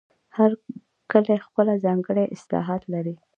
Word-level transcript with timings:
هر 0.37 0.51
کلی 1.11 1.35
خپله 1.45 1.73
ځانګړې 1.85 2.25
اصطلاح 2.35 2.79
لري. 2.93 3.15